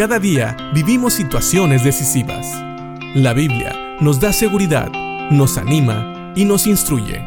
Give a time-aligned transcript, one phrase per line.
[0.00, 2.46] Cada día vivimos situaciones decisivas.
[3.14, 4.90] La Biblia nos da seguridad,
[5.30, 7.20] nos anima y nos instruye.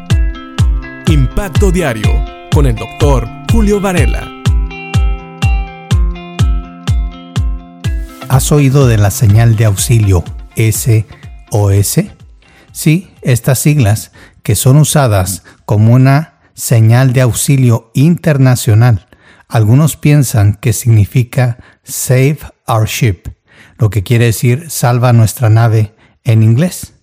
[1.06, 2.10] Impacto Diario
[2.52, 4.28] con el doctor Julio Varela.
[8.28, 10.24] ¿Has oído de la señal de auxilio
[10.56, 12.00] SOS?
[12.72, 14.10] Sí, estas siglas
[14.42, 19.06] que son usadas como una señal de auxilio internacional.
[19.46, 23.28] Algunos piensan que significa Save Our Ship,
[23.78, 26.94] lo que quiere decir salva nuestra nave en inglés.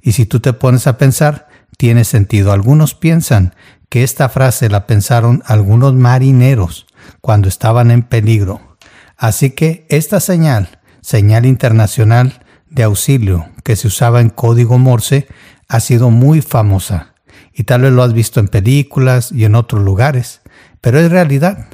[0.00, 2.52] Y si tú te pones a pensar, tiene sentido.
[2.52, 3.54] Algunos piensan
[3.88, 6.86] que esta frase la pensaron algunos marineros
[7.20, 8.76] cuando estaban en peligro.
[9.16, 15.26] Así que esta señal, señal internacional de auxilio que se usaba en código Morse,
[15.68, 17.14] ha sido muy famosa.
[17.52, 20.42] Y tal vez lo has visto en películas y en otros lugares.
[20.80, 21.68] Pero es realidad.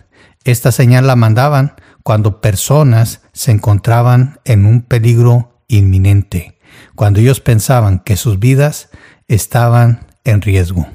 [0.45, 6.59] Esta señal la mandaban cuando personas se encontraban en un peligro inminente,
[6.95, 8.91] cuando ellos pensaban que sus vidas
[9.29, 10.87] estaban en riesgo.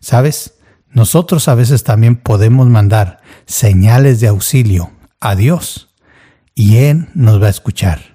[0.00, 0.54] ¿Sabes?
[0.90, 5.94] Nosotros a veces también podemos mandar señales de auxilio a Dios
[6.54, 8.14] y Él nos va a escuchar.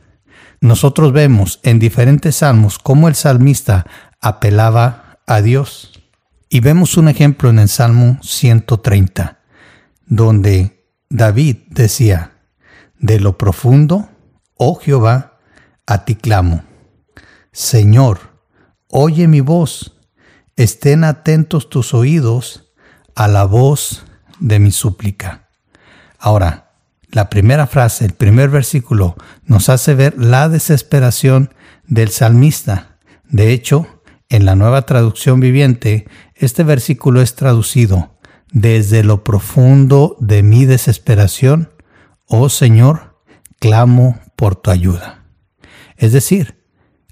[0.61, 3.85] Nosotros vemos en diferentes salmos cómo el salmista
[4.21, 6.03] apelaba a Dios.
[6.49, 9.39] Y vemos un ejemplo en el Salmo 130,
[10.07, 10.78] donde
[11.09, 12.33] David decía,
[12.99, 14.09] de lo profundo,
[14.55, 15.39] oh Jehová,
[15.87, 16.63] a ti clamo.
[17.51, 18.19] Señor,
[18.89, 19.97] oye mi voz,
[20.55, 22.71] estén atentos tus oídos
[23.15, 24.05] a la voz
[24.39, 25.49] de mi súplica.
[26.19, 26.73] Ahora,
[27.09, 31.55] la primera frase, el primer versículo, nos hace ver la desesperación
[31.87, 32.99] del salmista.
[33.23, 33.87] De hecho,
[34.29, 38.18] en la nueva traducción viviente, este versículo es traducido
[38.51, 41.71] desde lo profundo de mi desesperación,
[42.25, 43.21] oh Señor,
[43.59, 45.25] clamo por tu ayuda.
[45.97, 46.63] Es decir,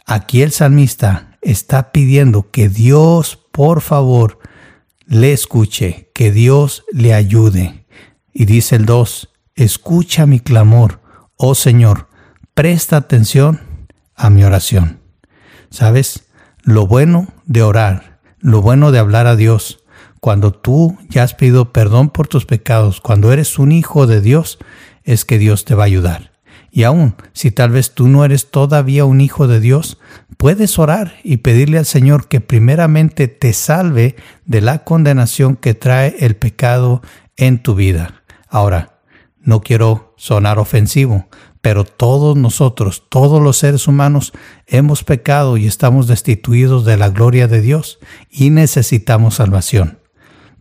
[0.06, 4.40] aquí el salmista está pidiendo que Dios, por favor,
[5.06, 7.86] le escuche, que Dios le ayude.
[8.34, 11.02] Y dice el 2, escucha mi clamor,
[11.36, 12.10] oh Señor,
[12.54, 13.62] presta atención
[14.16, 15.02] a mi oración.
[15.70, 16.26] ¿Sabes?
[16.64, 19.84] Lo bueno de orar, lo bueno de hablar a Dios,
[20.20, 24.60] cuando tú ya has pedido perdón por tus pecados, cuando eres un hijo de Dios,
[25.04, 26.32] es que Dios te va a ayudar.
[26.72, 29.98] Y aún si tal vez tú no eres todavía un hijo de Dios,
[30.38, 36.16] puedes orar y pedirle al Señor que primeramente te salve de la condenación que trae
[36.20, 37.02] el pecado
[37.36, 38.24] en tu vida.
[38.48, 39.00] Ahora,
[39.42, 41.28] no quiero sonar ofensivo,
[41.62, 44.34] pero todos nosotros, todos los seres humanos,
[44.68, 48.00] hemos pecado y estamos destituidos de la gloria de Dios
[48.30, 50.00] y necesitamos salvación.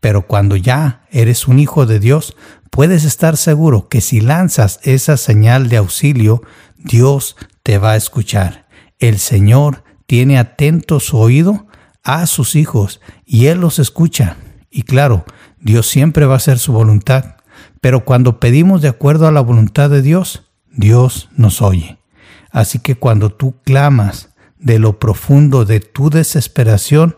[0.06, 2.36] Pero cuando ya eres un hijo de Dios,
[2.70, 6.42] puedes estar seguro que si lanzas esa señal de auxilio,
[6.76, 7.34] Dios
[7.64, 8.68] te va a escuchar.
[9.00, 11.66] El Señor tiene atento su oído
[12.04, 14.36] a sus hijos y Él los escucha.
[14.70, 15.24] Y claro,
[15.58, 17.38] Dios siempre va a hacer su voluntad.
[17.80, 21.98] Pero cuando pedimos de acuerdo a la voluntad de Dios, Dios nos oye.
[22.52, 24.30] Así que cuando tú clamas
[24.60, 27.16] de lo profundo de tu desesperación,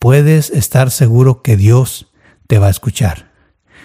[0.00, 2.05] puedes estar seguro que Dios
[2.46, 3.30] te va a escuchar.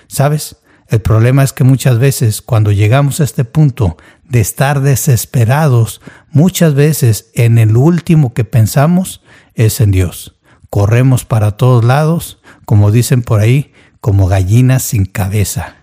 [0.07, 0.57] ¿Sabes?
[0.87, 3.95] El problema es que muchas veces cuando llegamos a este punto
[4.25, 6.01] de estar desesperados,
[6.31, 9.21] muchas veces en el último que pensamos
[9.53, 10.37] es en Dios.
[10.69, 15.75] Corremos para todos lados, como dicen por ahí, como gallinas sin cabeza.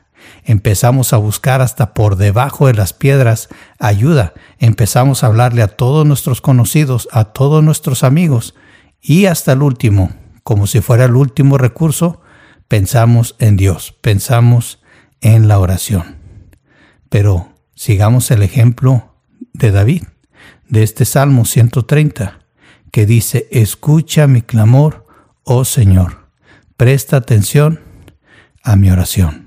[0.45, 4.35] Empezamos a buscar hasta por debajo de las piedras ayuda.
[4.59, 8.55] Empezamos a hablarle a todos nuestros conocidos, a todos nuestros amigos
[9.01, 10.11] y hasta el último,
[10.43, 12.21] como si fuera el último recurso,
[12.69, 14.83] pensamos en Dios, pensamos
[15.21, 16.17] en la oración.
[17.09, 19.15] Pero sigamos el ejemplo
[19.53, 20.05] de David,
[20.69, 22.41] de este Salmo 130,
[22.93, 25.07] que dice, escucha mi clamor,
[25.45, 26.29] oh Señor,
[26.77, 27.81] presta atención
[28.63, 29.47] a mi oración.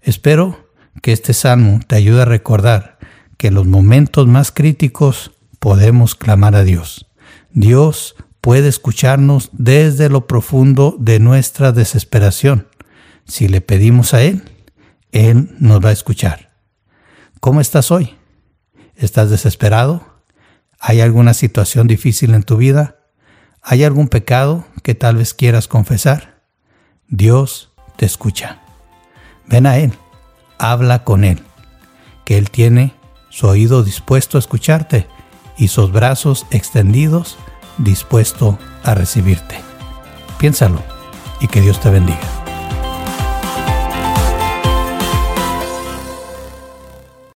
[0.00, 0.70] Espero
[1.02, 2.98] que este salmo te ayude a recordar
[3.38, 7.10] que en los momentos más críticos podemos clamar a Dios.
[7.52, 12.68] Dios puede escucharnos desde lo profundo de nuestra desesperación.
[13.24, 14.42] Si le pedimos a Él,
[15.12, 16.52] Él nos va a escuchar.
[17.40, 18.16] ¿Cómo estás hoy?
[18.96, 20.20] ¿Estás desesperado?
[20.78, 22.98] ¿Hay alguna situación difícil en tu vida?
[23.62, 26.42] ¿Hay algún pecado que tal vez quieras confesar?
[27.08, 28.60] Dios te escucha.
[29.46, 29.94] Ven a Él,
[30.58, 31.42] habla con Él,
[32.26, 32.92] que Él tiene
[33.30, 35.06] su oído dispuesto a escucharte
[35.56, 37.38] y sus brazos extendidos
[37.78, 39.60] dispuesto a recibirte.
[40.38, 40.82] Piénsalo
[41.40, 42.43] y que Dios te bendiga.